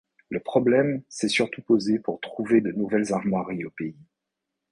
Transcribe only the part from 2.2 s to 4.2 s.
trouver de nouvelles armoiries au pays.